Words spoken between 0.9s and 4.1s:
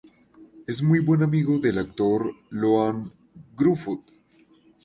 buen amigo del actor Ioan Gruffudd.